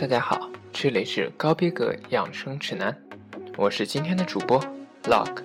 [0.00, 2.96] 大家好，这里是高逼格养生指南，
[3.56, 4.62] 我是今天的主播
[5.02, 5.42] Lock。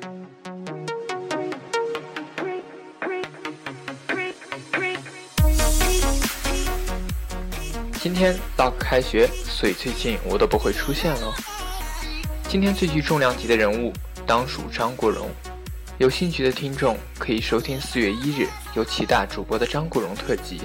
[7.93, 11.33] 今天 Lock 开学，所以最近我都不会出现了。
[12.47, 13.91] 今天最具重量级的人物
[14.27, 15.31] 当属张国荣，
[15.97, 20.61] 有兴趣的听众可以收听四月一日由其大主播的张国荣特辑。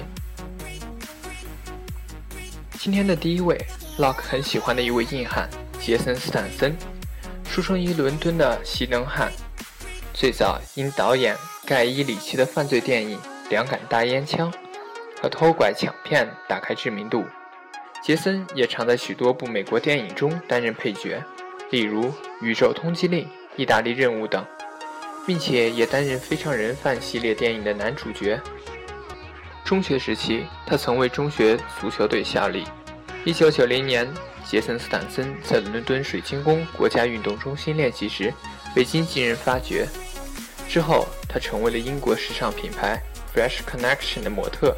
[2.81, 3.59] 今天的第一位
[3.97, 5.49] ，Lock 很喜欢的一位硬汉
[5.81, 6.73] 杰森斯坦森，
[7.43, 9.29] 出生于伦敦的锡能汉，
[10.13, 13.17] 最早因导演盖伊里奇的犯罪电影
[13.49, 14.49] 《两杆大烟枪》
[15.21, 17.25] 和偷拐抢骗打开知名度。
[18.01, 21.21] 杰森也常在许多部美国电影中担任配角，
[21.71, 22.05] 例如
[22.41, 23.25] 《宇宙通缉令》
[23.57, 24.45] 《意大利任务》等，
[25.27, 28.39] 并且也担任《非常人贩》系列电影的男主角。
[29.69, 32.65] 中学时期，他曾为中学足球队效力。
[33.23, 34.11] 1990年，
[34.43, 38.33] 杰森·斯坦森在伦敦水晶宫国家运动中心练习时，
[38.73, 39.87] 被经纪人发掘。
[40.67, 42.99] 之后，他成为了英国时尚品牌
[43.31, 44.75] Fresh Connection 的模特，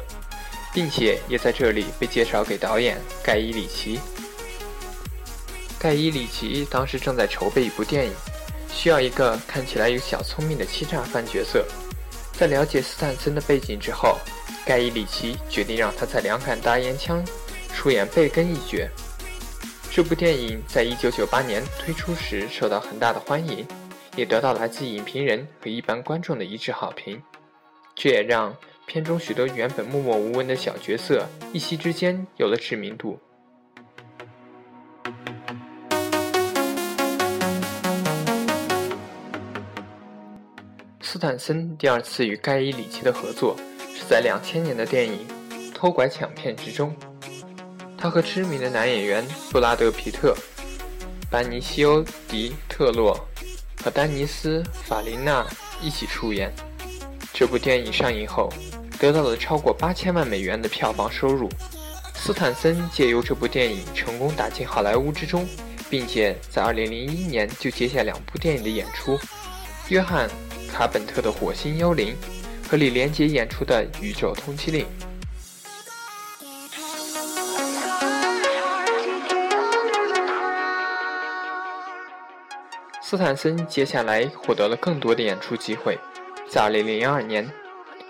[0.74, 3.98] 并且也在这里被介绍给导演盖伊·里奇。
[5.78, 8.12] 盖伊·里奇当时正在筹备一部电影，
[8.68, 11.64] 需要一个看起来有小聪明的欺诈犯角色。
[12.34, 14.18] 在了解斯坦森的背景之后，
[14.64, 17.24] 盖伊·里奇决定让他在《两杆大烟枪》
[17.74, 18.88] 出演贝根一角。
[19.90, 23.66] 这部电影在1998年推出时受到很大的欢迎，
[24.16, 27.20] 也得到来自影评人和一般观众的一致好评。
[27.94, 33.18] 这也让片中许多原本默默无闻的小角色一夕之间有了知名度。
[41.02, 43.56] 斯坦森第二次与盖伊·里奇的合作。
[44.08, 45.26] 在两千年的电影
[45.72, 46.94] 《偷拐抢骗》之中，
[47.96, 50.36] 他和知名的男演员布拉德·皮特、
[51.30, 53.18] 班尼西欧·迪特洛
[53.82, 55.46] 和丹尼斯·法琳娜
[55.80, 56.52] 一起出演。
[57.32, 58.52] 这部电影上映后，
[58.98, 61.48] 得到了超过八千万美元的票房收入。
[62.14, 65.48] 斯坦森借由这部电影成功打进好莱坞之中，
[65.88, 69.18] 并且在2001年就接下两部电影的演出：
[69.88, 70.28] 约翰·
[70.70, 72.14] 卡本特的《火星幽灵》。
[72.72, 74.86] 和李连杰演出的《宇宙通缉令》。
[83.02, 85.98] 斯坦森接下来获得了更多的演出机会，
[86.48, 87.52] 在2002年，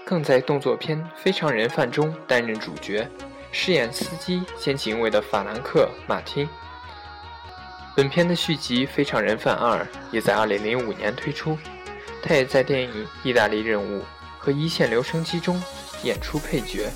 [0.04, 3.08] 更在动作片《非常人贩》中担任主角，
[3.50, 6.48] 饰演司机兼警卫的法兰克·马汀。
[7.96, 11.58] 本片的续集《非常人贩二》也在2005年推出，
[12.22, 13.98] 他也在电影《意大利任务》。
[14.42, 15.62] 和一线留声机中
[16.02, 16.90] 演出配角。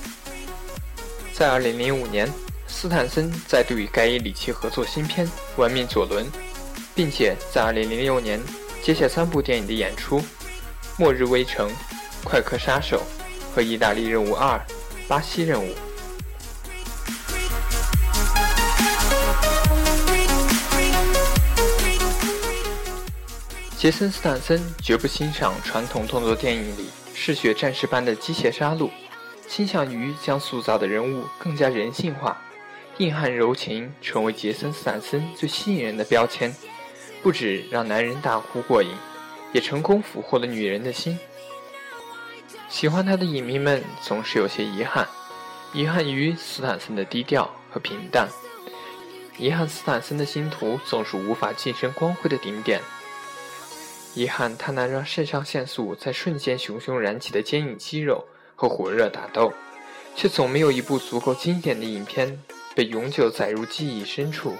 [1.32, 2.28] 在2005年，
[2.66, 5.24] 斯坦森再度与盖伊·里奇合作新片
[5.56, 6.26] 《玩命左轮》，
[6.92, 8.42] 并且在2006年
[8.82, 10.18] 接下三部电影的演出：
[10.98, 11.68] 《末日危城》
[12.24, 13.00] 《快客杀手》
[13.54, 14.60] 和《意大利任务二：
[15.06, 15.68] 巴西任务》。
[23.78, 26.90] 杰森·斯坦森绝不欣赏传统动作电影里。
[27.18, 28.90] 嗜血战士般的机械杀戮，
[29.48, 32.40] 倾向于将塑造的人物更加人性化，
[32.98, 36.54] 硬汉柔情成为杰森·斯坦森最吸引人的标签，
[37.22, 38.90] 不止让男人大呼过瘾，
[39.52, 41.18] 也成功俘获了女人的心。
[42.68, 45.08] 喜欢他的影迷们总是有些遗憾，
[45.72, 48.28] 遗憾于斯坦森的低调和平淡，
[49.38, 52.80] 遗憾斯坦森的星途总是无法晋升光辉的顶点。
[54.16, 59.52] 遗憾，它能让肾上腺素在瞬间熊熊燃起的坚硬肌肉和火热打斗，
[60.14, 62.42] 却总没有一部足够经典的影片
[62.74, 64.54] 被永久载入记忆深处。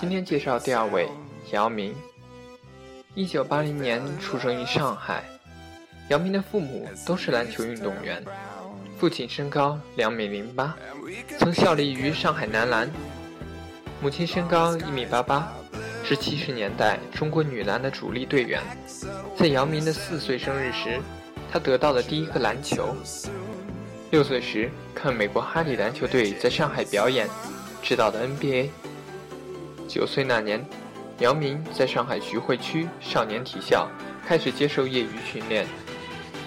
[0.00, 1.08] 今天介绍第二位，
[1.52, 1.94] 姚明。
[3.14, 5.24] 一九八零年出生于上海，
[6.08, 8.24] 姚明的父母都是篮球运动员。
[8.98, 10.76] 父亲身高两米零八，
[11.38, 12.88] 曾效力于上海男篮；
[14.00, 15.52] 母亲身高一米八八，
[16.04, 18.62] 是七十年代中国女篮的主力队员。
[19.36, 21.00] 在姚明的四岁生日时，
[21.52, 22.96] 他得到了第一个篮球。
[24.10, 27.28] 六岁时看美国哈利篮球队在上海表演，
[27.80, 28.68] 知道的 NBA。
[29.86, 30.68] 九岁那年，
[31.20, 33.88] 姚明在上海徐汇区少年体校
[34.26, 35.64] 开始接受业余训练。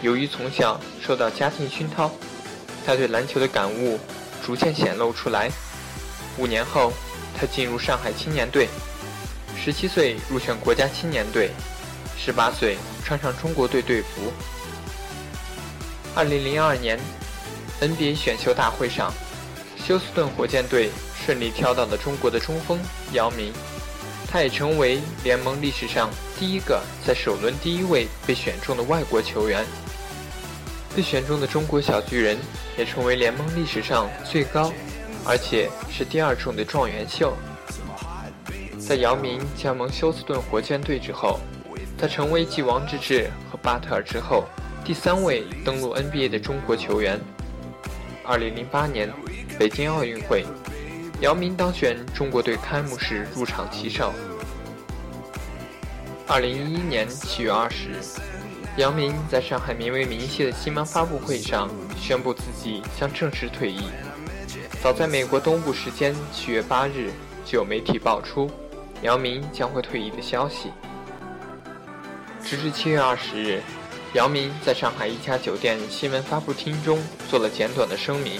[0.02, 2.12] 由于从小受到家庭熏陶，
[2.86, 3.98] 他对篮球的感悟
[4.46, 5.50] 逐渐显露出来。
[6.38, 6.92] 五年后，
[7.34, 8.68] 他进入上海青年队，
[9.58, 11.50] 十七岁入选国家青年队，
[12.18, 12.76] 十八岁
[13.06, 14.34] 穿上中国队队服。
[16.14, 17.00] 二零零二年。
[17.84, 19.12] NBA 选秀大会上，
[19.76, 20.90] 休斯顿火箭队
[21.26, 22.80] 顺利挑到了中国的中锋
[23.12, 23.52] 姚明，
[24.32, 26.10] 他也成为联盟历史上
[26.40, 29.66] 第一个在首轮第一位被选中的外国球员。
[30.96, 32.38] 被选中的中国小巨人
[32.78, 34.72] 也成为联盟历史上最高，
[35.26, 37.36] 而且是第二重的状元秀。
[38.80, 41.40] 在姚明加盟休斯顿火箭队之后，
[41.98, 44.46] 他成为继王治郅和巴特尔之后
[44.86, 47.20] 第三位登陆 NBA 的中国球员。
[48.26, 49.12] 二零零八年
[49.60, 50.46] 北京奥运会，
[51.20, 54.14] 姚明当选中国队开幕式入场旗手。
[56.26, 58.00] 二零一一年七月二十日，
[58.78, 63.82] 姚明在上海名为“明谢”的新闻发布会上宣布自己将正式退役。
[64.82, 67.12] 早在美国东部时间七月八日，
[67.44, 68.50] 就有媒体爆出
[69.02, 70.72] 姚明将会退役的消息。
[72.42, 73.62] 直至七月二十日。
[74.14, 77.02] 姚明在上海一家酒店新闻发布厅中
[77.32, 78.40] 做了简短的声明，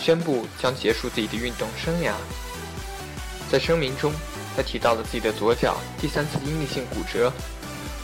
[0.00, 2.12] 宣布将结束自己的运动生涯。
[3.50, 4.12] 在声明中，
[4.56, 7.32] 他提到了自己的左脚第三次应力性骨折，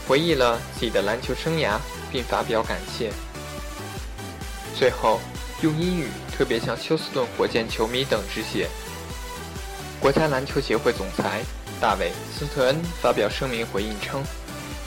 [0.05, 1.77] 回忆了自己的篮球生涯，
[2.11, 3.13] 并发表感谢。
[4.77, 5.21] 最后，
[5.61, 6.07] 用英语
[6.37, 8.67] 特别向休斯顿火箭球迷等致谢。
[10.01, 11.43] 国家篮球协会总裁
[11.79, 14.21] 大卫斯特恩发表声明回应称。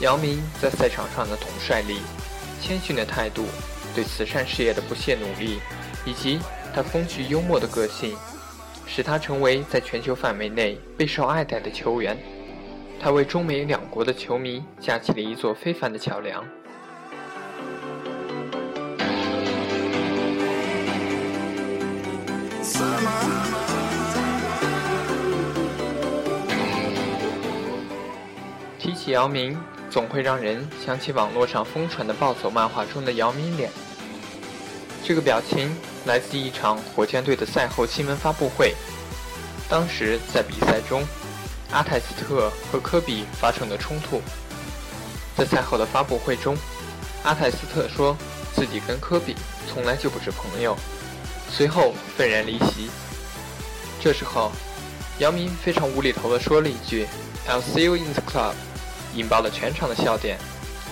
[0.01, 1.99] 姚明在赛场上的统帅力、
[2.61, 3.45] 谦逊的态度、
[3.95, 5.61] 对慈善事业的不懈努力，
[6.05, 6.41] 以及
[6.75, 8.17] 他风趣幽默的个性，
[8.85, 12.19] 使他成为在全球范围内备受爱戴的球员。
[13.01, 16.45] 他为中美两国的球迷架起了一座非凡的桥梁。
[28.81, 29.57] 提起姚明。
[29.93, 33.71] 总会让人想起网络上疯传的暴走漫画中的姚明脸。
[35.05, 38.75] 这个表情来自一场火箭队的赛后新闻发布会。
[39.69, 41.07] 当时在比赛中，
[41.73, 44.23] 阿泰斯特和科比发生了冲突。
[45.37, 46.57] 在赛后的发布会中，
[47.23, 48.17] 阿泰斯特说
[48.55, 49.37] 自己跟科比
[49.69, 50.75] 从来就不是朋友，
[51.51, 52.89] 随后愤然离席。
[54.01, 54.51] 这时候，
[55.19, 57.07] 姚明非常无厘头地说了一句
[57.47, 58.55] ：“I'll see you in the club。”
[59.15, 60.39] 引爆了全场的笑点，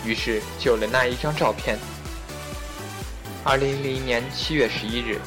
[0.05, 1.79] 于是就有了那一张照片。
[3.43, 5.19] 二零零零年七月十一日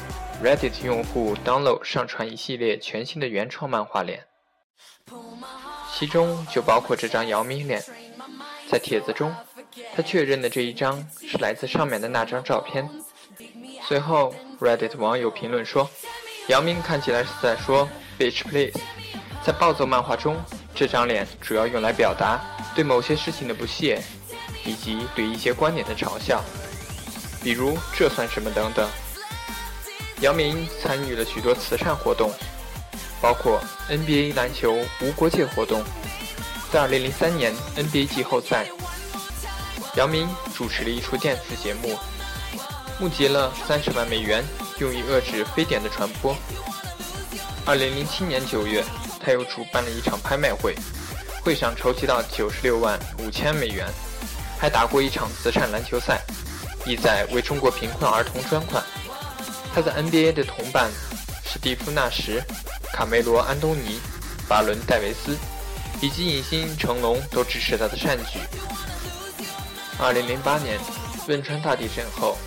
[0.42, 4.24] ，Reddit 用户 download 上传一系列全新的原创漫画脸，
[5.92, 7.82] 其中就包括这张姚明脸。
[8.70, 9.34] 在帖子中，
[9.94, 12.88] 他确认的这一张是来自上面的那张照片。
[13.86, 15.90] 随后，Reddit 网友评论说
[16.48, 18.78] ：“姚明看起来是在说 ‘bitch please’。”
[19.44, 20.36] 在暴走漫画中，
[20.74, 22.40] 这张脸主要用来表达。
[22.74, 24.02] 对某些事情的不屑，
[24.64, 26.42] 以及对一些观点的嘲笑，
[27.42, 28.88] 比如“这算什么”等等。
[30.20, 32.32] 姚明参与了许多慈善活动，
[33.20, 35.82] 包括 NBA 篮球无国界活动。
[36.72, 38.66] 在2003年 NBA 季后赛，
[39.96, 41.96] 姚明主持了一出电视节目，
[42.98, 44.42] 募集了30万美元，
[44.78, 46.36] 用于遏制非典的传播。
[47.66, 48.84] 2007年9月，
[49.20, 50.74] 他又主办了一场拍卖会。
[51.44, 53.86] 会上筹集到九十六万五千美元，
[54.58, 56.22] 还打过一场慈善篮球赛，
[56.86, 58.82] 意在为中国贫困儿童捐款。
[59.74, 60.90] 他在 NBA 的同伴
[61.44, 62.42] 史蒂夫·纳什、
[62.94, 64.00] 卡梅罗·安东尼、
[64.48, 65.36] 巴伦·戴维斯
[66.00, 68.38] 以及影星成龙都支持他的善举。
[69.98, 70.78] 二零零八年
[71.28, 72.38] 汶川大地震后，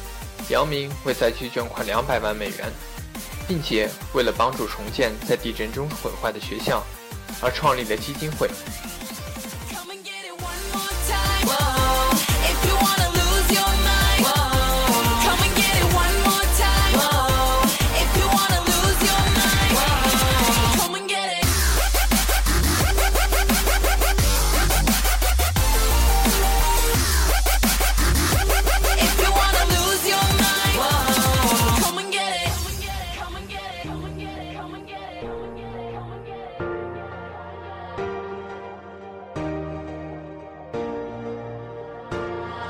[0.49, 2.73] 姚明为灾区捐款两百万美元，
[3.47, 6.83] 并且为了帮助重建在地震中毁坏的学校。
[7.41, 8.49] 而创立的基金会。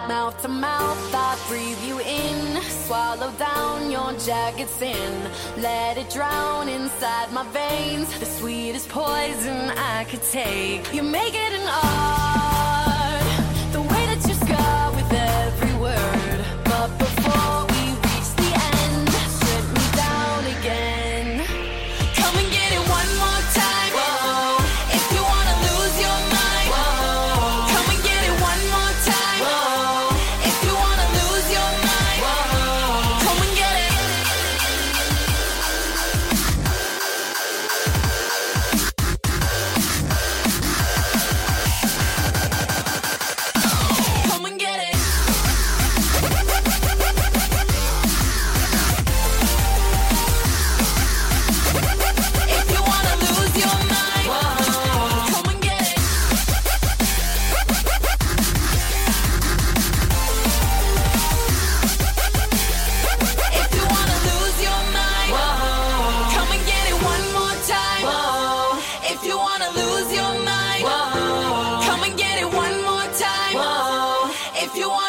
[0.07, 2.61] mouth to mouth, I breathe you in.
[2.63, 5.31] Swallow down your jagged sin.
[5.57, 8.07] Let it drown inside my veins.
[8.19, 10.93] The sweetest poison I could take.
[10.93, 12.16] You make it an art.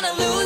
[0.00, 0.37] Wanna lose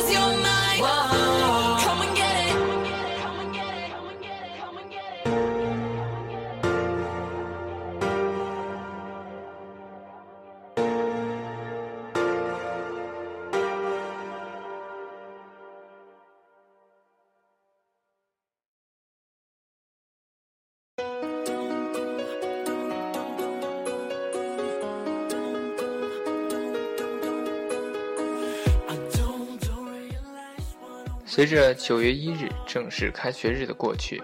[31.35, 34.21] 随着九月一日正式开学日的过去，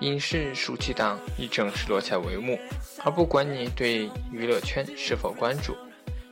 [0.00, 2.58] 影视暑期档已正式落下帷幕。
[3.04, 5.76] 而不管你对娱乐圈是否关注，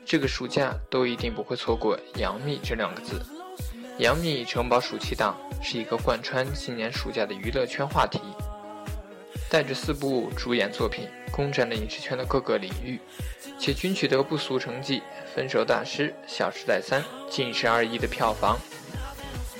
[0.04, 3.24] 这个暑假都一定不会错过“杨幂”这两个字。
[3.98, 8.18] “杨幂城堡暑期档”是一个贯穿今年暑假的娱乐圈话题，
[9.48, 12.98] 带着四部主演作品攻占了影视圈的各个领域，
[13.60, 14.98] 且均取得不俗成绩，
[15.36, 18.58] 《分手大师》《小时代三》近十二亿的票房。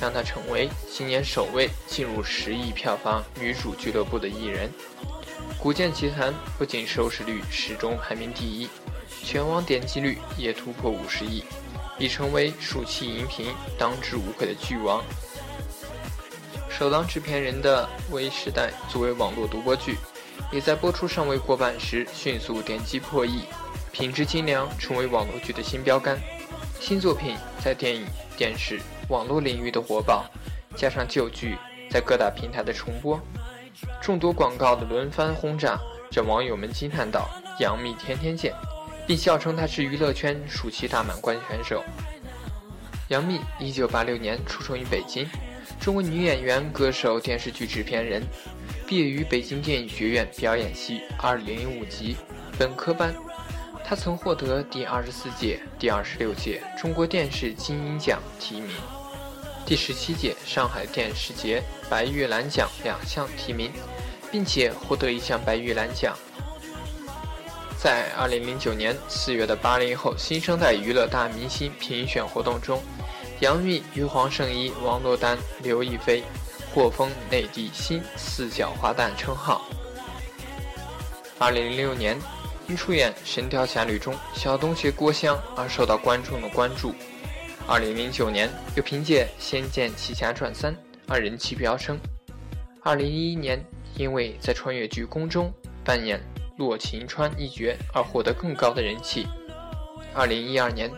[0.00, 4.68] 让她成为今年首位进入十亿票房女主俱乐部的艺人。
[5.58, 8.68] 《古剑奇谭》不仅收视率始终排名第一，
[9.24, 11.42] 全网点击率也突破五十亿，
[11.98, 15.02] 已成为暑期荧屏当之无愧的剧王。
[16.68, 19.96] 首当制片人的《微时代》作为网络独播剧，
[20.52, 23.42] 也在播出尚未过半时迅速点击破亿，
[23.92, 26.20] 品质精良，成为网络剧的新标杆。
[26.80, 28.04] 新作品在电影、
[28.36, 30.24] 电视、网络领域的火爆，
[30.74, 31.56] 加上旧剧
[31.90, 33.20] 在各大平台的重播，
[34.00, 35.78] 众多广告的轮番轰炸，
[36.10, 37.28] 让网友们惊叹道
[37.60, 38.54] ：“杨幂天天见”，
[39.06, 41.84] 并笑称她是娱乐圈暑期大满贯选手。
[43.08, 45.28] 杨幂一九八六年出生于北京，
[45.78, 48.22] 中国女演员、歌手、电视剧制片人，
[48.86, 52.16] 毕业于北京电影学院表演系二零零五级
[52.58, 53.14] 本科班。
[53.94, 58.74] 他曾获得第二十四届、第二十六届中国电视金鹰奖提名，
[59.64, 63.70] 第十七届上海电视节白玉兰奖两项提名，
[64.32, 66.12] 并且获得一项白玉兰奖。
[67.78, 72.82] 在二零零九年四月的八零后新生代娱乐大明星评选活动中，
[73.38, 76.24] 杨幂与黄圣依、王珞丹、刘亦菲
[76.74, 79.62] 获封内地新四角花旦称号。
[81.38, 82.18] 二零零六年，
[82.68, 86.94] 因出演《神雕侠侣》中小东邪郭襄而受到观众的关注。
[87.66, 90.72] 二零零九年，又凭借《仙剑奇侠传三》
[91.06, 91.98] 而人气飙升。
[92.82, 93.62] 二零一一年，
[93.96, 95.52] 因为在穿越剧《宫》中
[95.84, 96.20] 扮演
[96.56, 99.26] 洛晴川一角而获得更高的人气。
[100.14, 100.90] 二零一二年，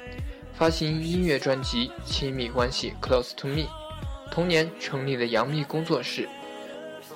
[0.54, 3.62] 发行音乐专辑《亲密关系 Close to Me》，
[4.30, 6.28] 同年成立了杨幂工作室。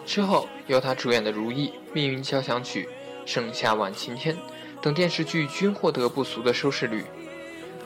[0.06, 2.84] 之后，由她主演的《如意》《命运交响曲》
[3.30, 4.34] 《盛夏晚晴天》
[4.82, 7.04] 等电视剧均获得不俗的收视率。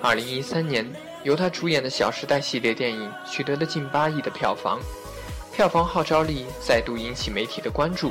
[0.01, 0.91] 二零一三年，
[1.23, 4.81] 由他主演的《小时代》系列电影取得了近八亿的票房，
[5.53, 8.11] 票房号召力再度引起媒体的关注。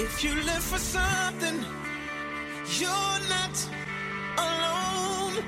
[0.00, 1.64] If you live for something,
[2.78, 3.58] you're not
[4.36, 5.42] alone,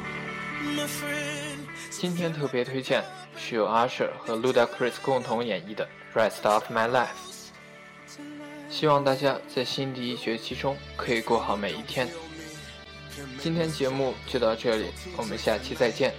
[0.75, 1.69] my friend.
[1.89, 3.05] 今天特别推荐
[3.37, 5.89] 是由 Usher 和 Ludacris 共同演绎的
[6.19, 7.07] 《Rest of My Life》，
[8.69, 12.09] 希望大家在新的一学期中可以过好每一天。
[13.39, 16.13] 今天节目就到这里，我们下期再见。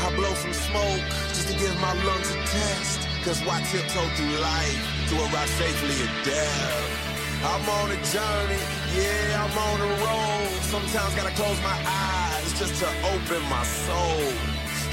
[0.00, 1.02] I blow some smoke
[1.34, 3.07] just to give my lungs a test.
[3.28, 7.44] Cause why tiptoe through life to arrive safely at death?
[7.44, 8.56] I'm on a journey,
[8.96, 10.48] yeah, I'm on a road.
[10.64, 14.32] Sometimes gotta close my eyes just to open my soul.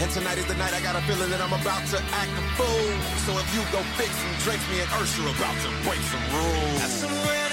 [0.04, 2.44] And tonight is the night I got a feeling that I'm about to act a
[2.60, 2.92] fool.
[3.24, 7.45] So if you go fix some drinks, me and Ursula about to break some rules.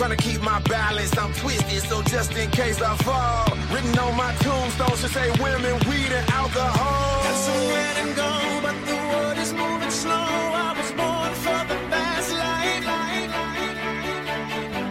[0.00, 3.44] Trying to keep my balance, I'm twisted, so just in case I fall.
[3.70, 7.22] Written on my tombstone should say women, weed, and alcohol.
[7.22, 10.14] Got red and gold, but the world is moving slow.
[10.14, 12.86] I was born for the fast life.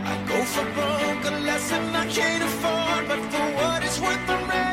[0.06, 4.48] I go for broke, a lesson I can't afford, but for what it's worth, I'm
[4.48, 4.69] ready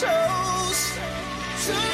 [0.00, 1.88] tonight.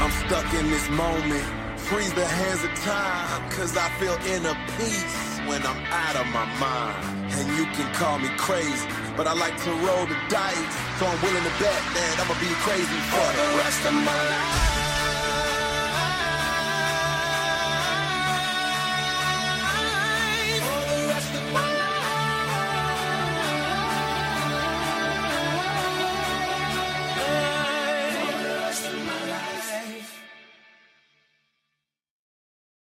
[0.00, 1.44] I'm stuck in this moment.
[1.76, 6.46] Freeze the hands of time, cause I feel inner peace when I'm out of my
[6.60, 7.32] mind.
[7.34, 8.86] And you can call me crazy,
[9.16, 10.74] but I like to roll the dice.
[10.98, 14.79] So I'm willing to bet that I'ma be crazy for the rest of my life.